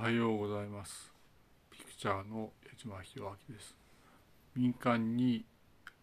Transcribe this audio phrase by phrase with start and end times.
[0.00, 1.12] おはようございます。
[1.70, 3.76] ピクチャーの矢島博明です。
[4.56, 5.44] 民間に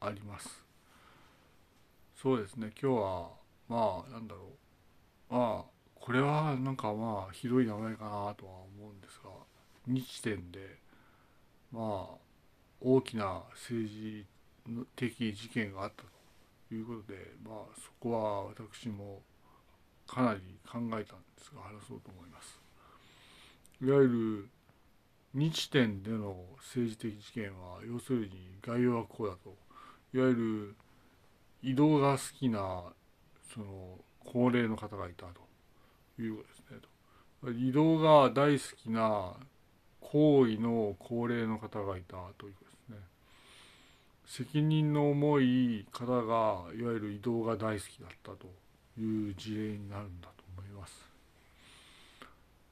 [0.00, 0.62] あります。
[2.14, 3.30] そうですね、今日は、
[3.70, 4.52] まあ、なんだろ
[5.30, 5.34] う。
[5.34, 9.30] まあ、これはなんかまあ、ひどい名前かなとは思うんですが、
[9.86, 10.76] 日点で、
[11.72, 12.18] まあ、
[12.82, 14.26] 大きな政治
[14.94, 16.02] 的事件があった
[16.68, 19.22] ということで、まあ、そこは私も
[20.06, 20.40] かなり
[20.70, 21.06] 考えたんで
[21.38, 22.65] すが、話そうと思います。
[23.82, 24.48] いわゆる
[25.34, 29.54] 日点での政治的事件は要するに概要はこうだと。
[30.14, 30.76] いわゆる
[31.62, 32.84] 移動が好きな
[33.52, 39.34] その高齢の方がいたということですね移動が大好きな
[40.00, 42.96] 行為の高齢の方がいたということですね。
[44.24, 48.46] 責任の重い方がいわゆる移動が大好きだったと
[48.98, 51.10] いう事例になるんだと思います。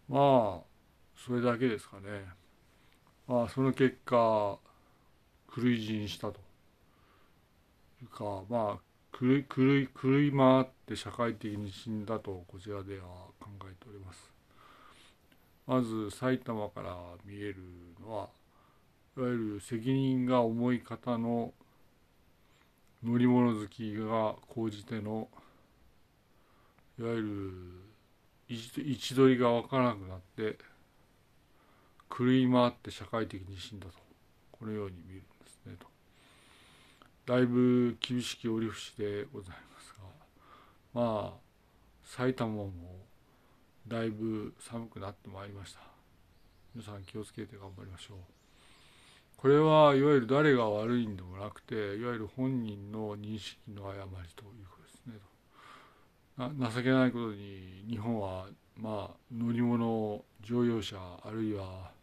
[0.08, 0.73] まあ
[1.24, 2.26] それだけですかね。
[3.26, 4.58] まあ、その結果、
[5.56, 6.38] 狂い死にしたと
[8.02, 13.06] いうか、まあ、狂い、狂い、狂い回って社会的に死んだと、こちらでは
[13.40, 14.30] 考えております。
[15.66, 17.56] まず、埼玉から見える
[18.02, 18.28] のは、
[19.16, 21.54] いわゆる責任が重い方の
[23.02, 25.30] 乗り物好きが高じての、
[26.98, 30.58] いわゆる位置取りが分からなくなって、
[32.16, 33.92] 狂い回って社会的に死んだと。
[34.52, 35.86] このように見るんですねと。
[37.26, 39.94] だいぶ厳しき折り節でございます
[40.94, 41.02] が。
[41.02, 41.44] まあ
[42.04, 42.70] 埼玉も
[43.88, 45.80] だいぶ寒くなってまいりました。
[46.74, 48.18] 皆さん気をつけて頑張りましょう。
[49.36, 55.14] これはいわゆる誰が悪いんでもなくていわゆる本人の認識の誤りということですね
[56.38, 56.70] と。
[56.70, 61.93] 情けないことに日本はまあ乗り物乗用車あるいは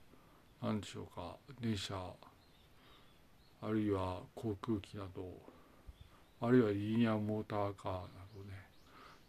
[0.62, 1.36] 何でしょうか。
[1.59, 1.95] 電車。
[3.63, 5.25] あるいは航空機など。
[6.40, 8.00] あるいはリニアモーターカーな
[8.34, 8.69] どね。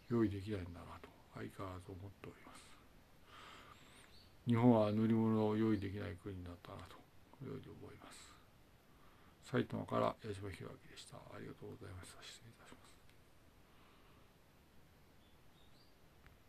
[0.09, 1.09] 用意できないんだなと。
[1.33, 2.69] 相変わらず思っております。
[4.45, 6.97] 日本は乗り物を用意できない国になったなと。
[7.31, 8.35] このように思います。
[9.49, 11.17] 埼玉から矢島弘明でした。
[11.17, 12.21] ありがとうございました。
[12.21, 12.92] 失礼いたします。